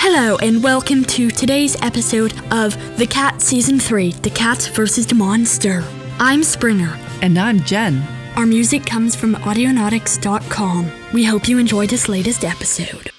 [0.00, 5.06] Hello, and welcome to today's episode of The Cat Season 3 The Cats vs.
[5.06, 5.84] the Monster.
[6.18, 6.96] I'm Springer.
[7.20, 8.02] And I'm Jen.
[8.36, 10.92] Our music comes from Audionautics.com.
[11.12, 13.10] We hope you enjoy this latest episode.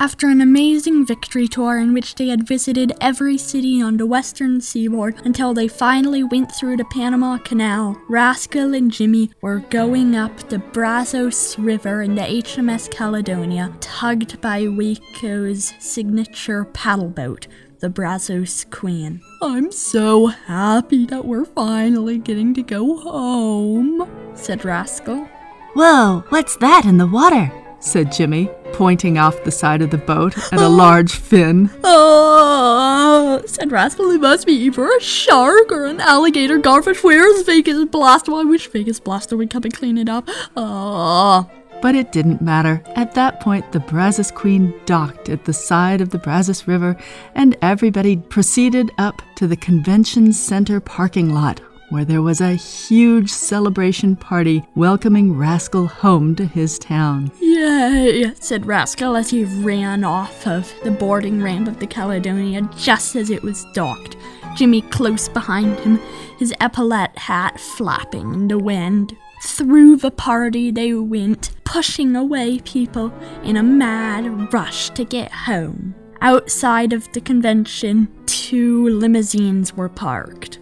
[0.00, 4.62] After an amazing victory tour in which they had visited every city on the western
[4.62, 10.48] seaboard until they finally went through the Panama Canal, Rascal and Jimmy were going up
[10.48, 17.46] the Brazos River in the HMS Caledonia, tugged by Waco's signature paddle boat,
[17.80, 19.20] the Brazos Queen.
[19.42, 25.28] I'm so happy that we're finally getting to go home, said Rascal.
[25.74, 27.52] Whoa, what's that in the water?
[27.80, 30.70] said Jimmy, pointing off the side of the boat at a oh.
[30.70, 31.68] large fin.
[31.84, 34.10] Ah, oh, said Rascal.
[34.10, 36.58] It must be either a shark or an alligator.
[36.58, 38.32] Garfish, where's Vegas Blaster?
[38.32, 40.26] I wish Vegas Blaster would come and clean it up.
[40.56, 41.50] Oh.
[41.82, 42.82] But it didn't matter.
[42.96, 46.96] At that point, the Brazos Queen docked at the side of the Brazos River,
[47.34, 51.60] and everybody proceeded up to the convention center parking lot,
[51.90, 57.30] where there was a huge celebration party welcoming Rascal home to his town.
[57.40, 63.16] Yay, said Rascal as he ran off of the boarding ramp of the Caledonia just
[63.16, 64.16] as it was docked.
[64.56, 65.98] Jimmy close behind him,
[66.38, 69.16] his epaulette hat flapping in the wind.
[69.42, 75.94] Through the party they went, pushing away people in a mad rush to get home.
[76.20, 80.59] Outside of the convention, two limousines were parked.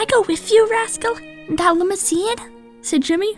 [0.00, 1.14] I go with you, Rascal?
[1.46, 2.34] In that limousine?
[2.80, 3.36] said Jimmy.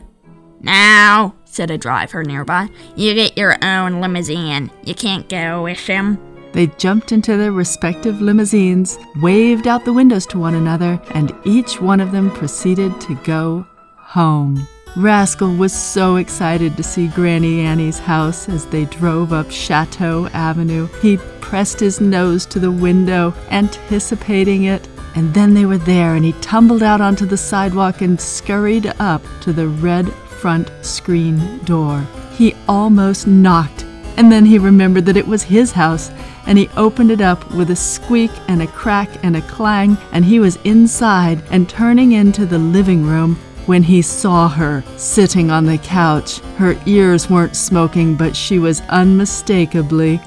[0.60, 2.68] No, said a driver nearby.
[2.94, 4.70] You get your own limousine.
[4.84, 6.20] You can't go with him.
[6.52, 11.80] They jumped into their respective limousines, waved out the windows to one another, and each
[11.80, 14.64] one of them proceeded to go home.
[14.96, 20.86] Rascal was so excited to see Granny Annie's house as they drove up Chateau Avenue.
[21.00, 26.24] He pressed his nose to the window, anticipating it, and then they were there, and
[26.24, 32.06] he tumbled out onto the sidewalk and scurried up to the red front screen door.
[32.32, 33.84] He almost knocked,
[34.16, 36.10] and then he remembered that it was his house,
[36.46, 40.24] and he opened it up with a squeak and a crack and a clang, and
[40.24, 43.36] he was inside and turning into the living room
[43.66, 46.40] when he saw her sitting on the couch.
[46.56, 50.20] Her ears weren't smoking, but she was unmistakably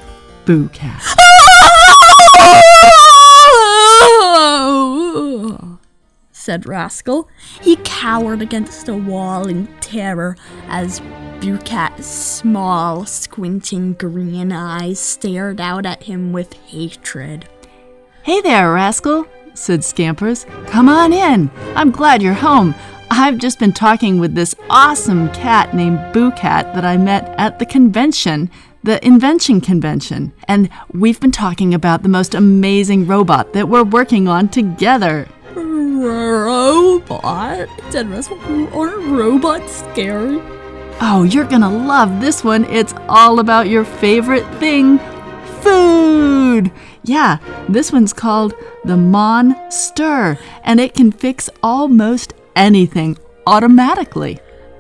[0.46, 1.02] Boo Cat.
[6.46, 7.28] said Rascal.
[7.60, 11.00] He cowered against a wall in terror as
[11.40, 17.50] Bucat's small, squinting green eyes stared out at him with hatred.
[18.22, 19.26] Hey there, Rascal,
[19.56, 20.46] said Scampers.
[20.68, 21.50] Come on in.
[21.76, 22.76] I'm glad you're home.
[23.10, 27.58] I've just been talking with this awesome cat named Boo Cat that I met at
[27.58, 28.52] the convention,
[28.84, 30.32] the Invention Convention.
[30.48, 35.28] And we've been talking about the most amazing robot that we're working on together.
[36.04, 37.68] Robot?
[37.94, 38.78] Rascal.
[38.78, 40.42] Aren't robots scary?
[41.02, 42.66] Oh, you're gonna love this one.
[42.66, 45.00] It's all about your favorite thing
[45.62, 46.72] food.
[47.04, 53.18] Yeah, this one's called the MON-Stir, and it can fix almost anything
[53.48, 54.40] automatically.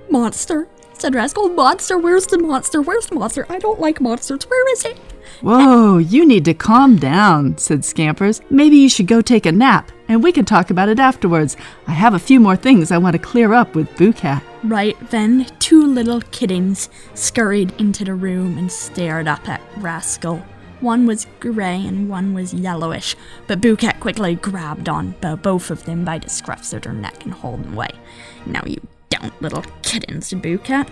[0.10, 0.68] Monster?
[0.94, 1.46] Said Rascal.
[1.46, 1.98] Oh, monster?
[1.98, 2.82] Where's the monster?
[2.82, 3.46] Where's the monster?
[3.50, 4.46] I don't like monsters.
[4.50, 4.98] Where is it?
[5.42, 8.42] Whoa, you need to calm down, said Scampers.
[8.50, 11.58] Maybe you should go take a nap, and we can talk about it afterwards.
[11.88, 14.44] I have a few more things I want to clear up with Boo Cat.
[14.64, 20.44] Right then, two little kittens scurried into the room and stared up at Rascal.
[20.82, 23.16] One was gray and one was yellowish,
[23.48, 27.34] but Boocat quickly grabbed on both of them by the scruffs of their neck and
[27.34, 27.92] hauled them away.
[28.46, 30.90] Now you don't, little kittens, Boocat.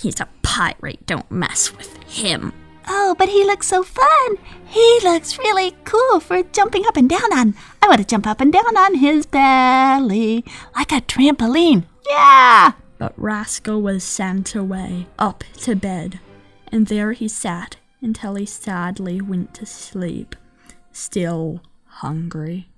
[0.00, 1.04] He's a pirate.
[1.06, 2.52] Don't mess with him.
[2.86, 4.36] Oh, but he looks so fun.
[4.66, 7.54] He looks really cool for jumping up and down on.
[7.80, 10.44] I want to jump up and down on his belly
[10.76, 11.84] like a trampoline.
[12.08, 12.72] Yeah!
[12.98, 16.20] But Rascal was sent away, up to bed,
[16.70, 20.36] and there he sat until he sadly went to sleep,
[20.92, 22.68] still hungry.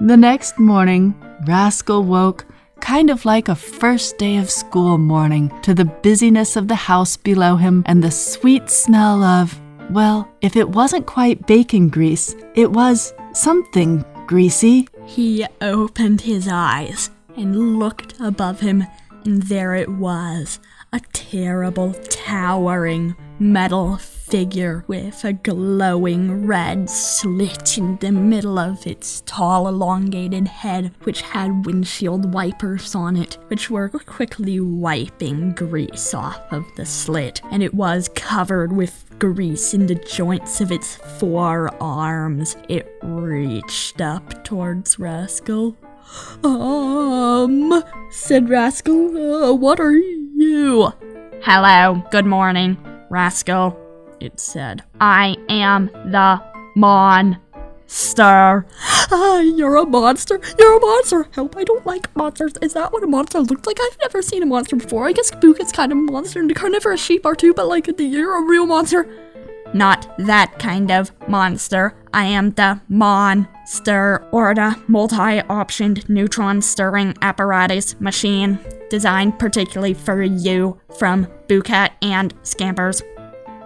[0.00, 1.14] The next morning,
[1.46, 2.46] Rascal woke
[2.82, 7.16] kind of like a first day of school morning to the busyness of the house
[7.16, 9.58] below him and the sweet smell of,
[9.90, 14.88] well, if it wasn't quite bacon grease, it was something greasy.
[15.06, 18.84] He opened his eyes and looked above him,
[19.24, 20.58] and there it was
[20.92, 29.22] a terrible, towering metal figure with a glowing red slit in the middle of its
[29.26, 36.40] tall, elongated head, which had windshield wipers on it, which were quickly wiping grease off
[36.50, 42.56] of the slit, and it was covered with grease in the joints of its forearms.
[42.68, 45.76] It reached up towards Rascal.
[46.42, 50.92] Um, said Rascal, uh, what are you?
[51.42, 52.76] Hello, good morning,
[53.12, 53.78] Rascal,
[54.20, 54.84] it said.
[54.98, 56.42] I am the
[56.74, 58.66] monster.
[59.14, 60.40] Ah, you're a monster.
[60.58, 61.28] You're a monster.
[61.32, 62.54] Help, I don't like monsters.
[62.62, 63.76] Is that what a monster looks like?
[63.82, 65.06] I've never seen a monster before.
[65.06, 67.68] I guess Spook is kind of a monster and the carnivorous sheep are too, but
[67.68, 69.06] like, you're a real monster.
[69.74, 71.94] Not that kind of monster.
[72.14, 73.46] I am the MON-Stir,
[74.32, 78.58] or the multi-optioned neutron stirring apparatus machine,
[78.90, 83.02] designed particularly for you from Boocat and Scampers.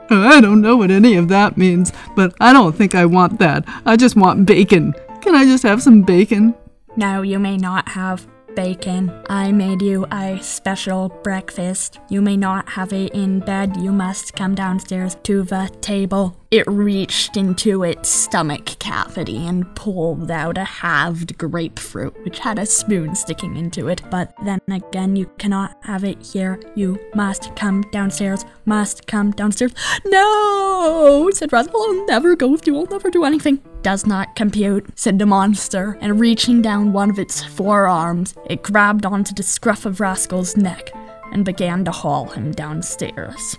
[0.08, 3.64] I don't know what any of that means, but I don't think I want that.
[3.84, 4.94] I just want bacon.
[5.20, 6.54] Can I just have some bacon?
[6.96, 9.12] No, you may not have bacon.
[9.28, 11.98] I made you a special breakfast.
[12.08, 13.76] You may not have it in bed.
[13.76, 16.36] You must come downstairs to the table.
[16.52, 22.66] It reached into its stomach cavity and pulled out a halved grapefruit, which had a
[22.66, 24.00] spoon sticking into it.
[24.10, 26.60] But then again, you cannot have it here.
[26.76, 28.44] You must come downstairs.
[28.64, 29.72] Must come downstairs.
[30.06, 31.80] No, said Rascal.
[31.80, 32.76] I'll never go with you.
[32.76, 33.60] I'll never do anything.
[33.82, 39.04] Does not compute, said the monster, and reaching down one of its forearms, it grabbed
[39.04, 40.90] onto the scruff of Rascal's neck
[41.32, 43.56] and began to haul him downstairs.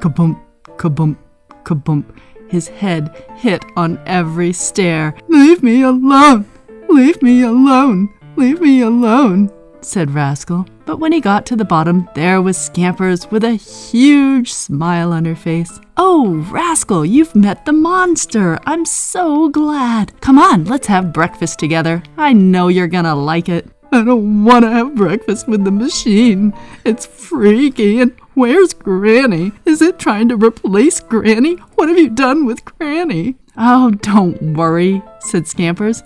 [0.00, 0.40] Kabump,
[0.76, 1.16] kabump,
[1.64, 2.04] kabump.
[2.50, 5.14] His head hit on every stair.
[5.28, 6.46] Leave me alone!
[6.88, 8.12] Leave me alone!
[8.36, 9.50] Leave me alone!
[9.80, 10.66] said Rascal.
[10.84, 15.24] But when he got to the bottom, there was Scampers with a huge smile on
[15.24, 15.80] her face.
[15.96, 18.58] Oh, Rascal, you've met the monster!
[18.66, 20.20] I'm so glad!
[20.20, 22.02] Come on, let's have breakfast together.
[22.18, 23.68] I know you're gonna like it.
[23.92, 26.52] I don't want to have breakfast with the machine.
[26.84, 28.00] It's freaky.
[28.00, 29.52] And where's Granny?
[29.64, 31.56] Is it trying to replace Granny?
[31.74, 33.36] What have you done with Granny?
[33.56, 36.02] Oh, don't worry, said Scampers.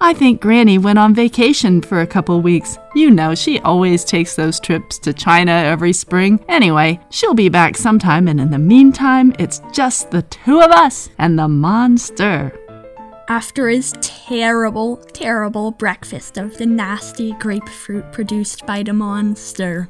[0.00, 2.78] I think Granny went on vacation for a couple weeks.
[2.94, 6.44] You know, she always takes those trips to China every spring.
[6.48, 11.08] Anyway, she'll be back sometime, and in the meantime, it's just the two of us
[11.18, 12.52] and the monster.
[13.28, 19.88] After his terrible, terrible breakfast of the nasty grapefruit produced by the monster,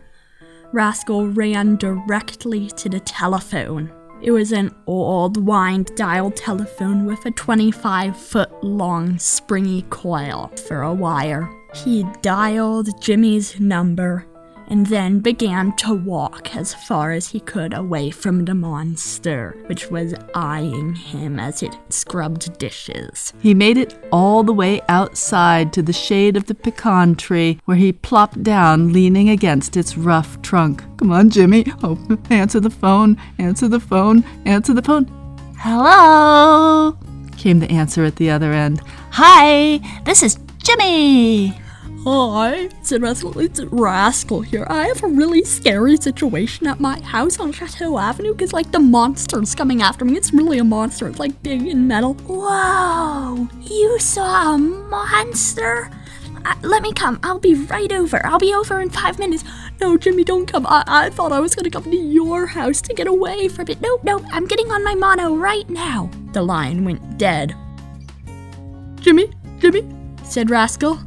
[0.72, 3.90] Rascal ran directly to the telephone.
[4.20, 10.82] It was an old wind dial telephone with a 25 foot long springy coil for
[10.82, 11.48] a wire.
[11.74, 14.26] He dialed Jimmy's number
[14.68, 19.90] and then began to walk as far as he could away from the monster, which
[19.90, 23.32] was eyeing him as it scrubbed dishes.
[23.40, 27.76] He made it all the way outside to the shade of the pecan tree, where
[27.76, 30.82] he plopped down, leaning against its rough trunk.
[30.98, 31.64] Come on, Jimmy.
[31.82, 31.98] Oh,
[32.30, 35.06] answer the phone, answer the phone, answer the phone.
[35.58, 36.96] Hello?
[37.36, 38.80] Came the answer at the other end.
[39.12, 41.58] Hi, this is Jimmy.
[42.10, 43.38] Hi, said Rascal.
[43.38, 44.66] It's Rascal here.
[44.70, 48.78] I have a really scary situation at my house on Chateau Avenue because, like, the
[48.78, 50.16] monster's coming after me.
[50.16, 51.06] It's really a monster.
[51.06, 52.14] It's, like, big and metal.
[52.14, 55.90] Whoa, you saw a monster?
[56.46, 57.20] Uh, let me come.
[57.22, 58.24] I'll be right over.
[58.24, 59.44] I'll be over in five minutes.
[59.78, 60.66] No, Jimmy, don't come.
[60.66, 63.68] I, I thought I was going to come to your house to get away from
[63.68, 63.82] it.
[63.82, 64.24] Nope, nope.
[64.32, 66.08] I'm getting on my mono right now.
[66.32, 67.54] The line went dead.
[68.98, 69.86] Jimmy, Jimmy,
[70.24, 71.02] said Rascal.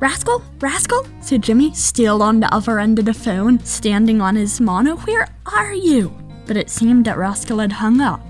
[0.00, 0.42] Rascal?
[0.60, 1.06] Rascal?
[1.20, 4.96] said Jimmy, still on the other end of the phone, standing on his mono.
[4.96, 6.10] Where are you?
[6.46, 8.22] But it seemed that Rascal had hung up.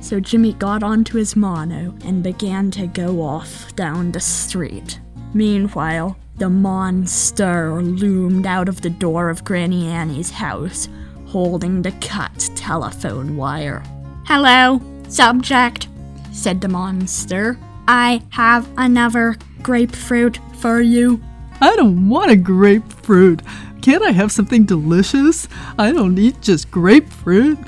[0.00, 4.98] So Jimmy got onto his mono and began to go off down the street.
[5.34, 10.88] Meanwhile, the monster loomed out of the door of Granny Annie's house,
[11.26, 13.82] holding the cut telephone wire.
[14.24, 15.86] Hello, subject,
[16.32, 17.58] said the monster.
[17.86, 21.22] I have another grapefruit for you.
[21.60, 23.42] I don't want a grapefruit.
[23.82, 25.48] Can't I have something delicious?
[25.78, 27.58] I don't eat just grapefruit.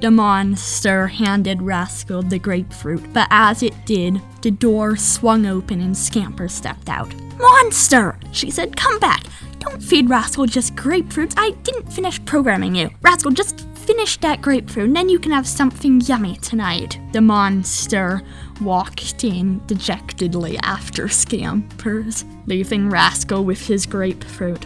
[0.00, 5.96] The monster handed Rascal the grapefruit, but as it did, the door swung open and
[5.96, 7.12] Scamper stepped out.
[7.38, 8.18] Monster!
[8.32, 9.24] She said, Come back.
[9.58, 11.34] Don't feed Rascal just grapefruits.
[11.36, 12.90] I didn't finish programming you.
[13.02, 16.98] Rascal, just finish that grapefruit and then you can have something yummy tonight.
[17.12, 18.22] The monster
[18.60, 24.64] walked in dejectedly after Scampers, leaving Rascal with his grapefruit.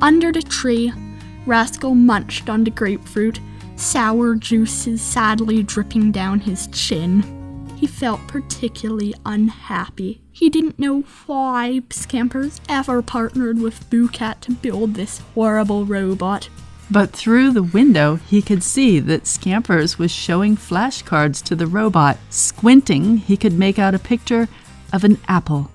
[0.00, 0.92] Under the tree,
[1.46, 3.40] Rascal munched on the grapefruit
[3.76, 7.22] sour juices sadly dripping down his chin.
[7.76, 10.22] He felt particularly unhappy.
[10.32, 16.48] He didn't know why Scampers ever partnered with Boocat to build this horrible robot.
[16.90, 22.18] But through the window, he could see that Scampers was showing flashcards to the robot.
[22.30, 24.48] Squinting, he could make out a picture
[24.92, 25.70] of an apple,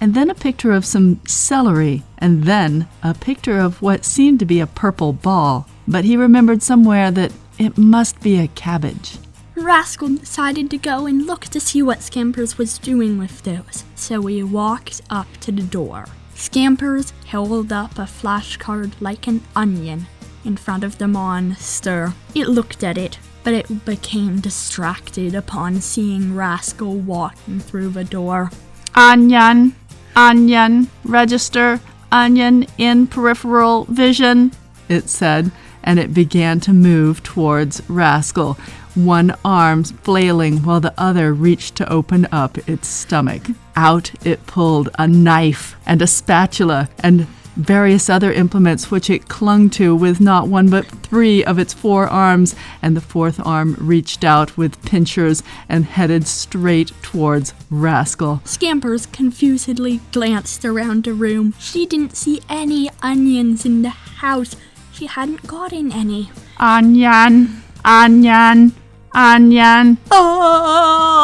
[0.00, 4.44] and then a picture of some celery, and then a picture of what seemed to
[4.44, 5.68] be a purple ball.
[5.86, 9.18] But he remembered somewhere that it must be a cabbage.
[9.54, 14.26] Rascal decided to go and look to see what Scampers was doing with those, so
[14.26, 16.06] he walked up to the door.
[16.34, 20.06] Scampers held up a flashcard like an onion
[20.44, 22.14] in front of the monster.
[22.34, 28.50] It looked at it, but it became distracted upon seeing Rascal walking through the door.
[28.94, 29.74] Onion,
[30.16, 31.80] onion, register,
[32.12, 34.52] onion in peripheral vision,
[34.88, 35.50] it said,
[35.82, 38.54] and it began to move towards Rascal,
[38.94, 43.42] one arm flailing while the other reached to open up its stomach.
[43.76, 47.26] Out it pulled a knife and a spatula and
[47.60, 52.06] various other implements which it clung to with not one but three of its four
[52.08, 58.40] arms, and the fourth arm reached out with pincers and headed straight towards Rascal.
[58.44, 61.54] Scampers confusedly glanced around the room.
[61.58, 64.56] She didn't see any onions in the house.
[64.92, 66.30] She hadn't gotten any.
[66.58, 68.72] Onion, onion,
[69.12, 69.98] onion.
[70.10, 71.18] Oh,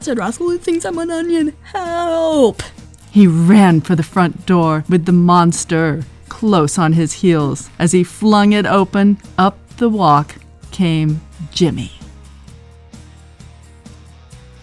[0.00, 0.50] said Rascal.
[0.50, 1.54] It thinks I'm an onion.
[1.62, 2.62] Help!
[3.10, 7.70] He ran for the front door with the monster close on his heels.
[7.78, 10.36] As he flung it open, up the walk
[10.70, 11.92] came Jimmy.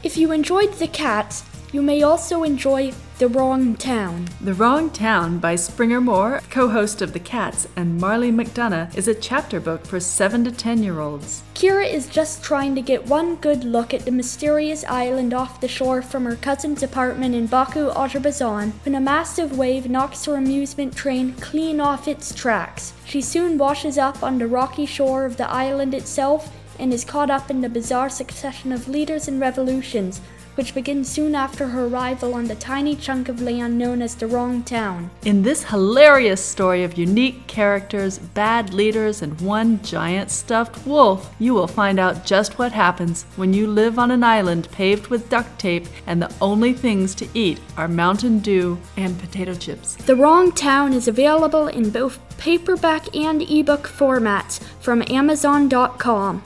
[0.04, 4.28] If you enjoyed The Cats, you may also enjoy The Wrong Town.
[4.42, 9.08] The Wrong Town by Springer Moore, co host of The Cats, and Marley McDonough, is
[9.08, 11.42] a chapter book for 7 to 10 year olds.
[11.54, 15.68] Kira is just trying to get one good look at the mysterious island off the
[15.70, 20.94] shore from her cousin's apartment in Baku, Azerbaijan, when a massive wave knocks her amusement
[20.94, 22.92] train clean off its tracks.
[23.06, 27.30] She soon washes up on the rocky shore of the island itself and is caught
[27.30, 30.20] up in the bizarre succession of leaders and revolutions,
[30.56, 34.28] which begins soon after her arrival on the tiny chunk of land known as the
[34.28, 35.10] Wrong Town.
[35.24, 41.54] In this hilarious story of unique characters, bad leaders, and one giant stuffed wolf, you
[41.54, 45.60] will find out just what happens when you live on an island paved with duct
[45.60, 49.96] tape and the only things to eat are Mountain Dew and potato chips.
[49.96, 56.44] The Wrong Town is available in both paperback and ebook formats from Amazon.com.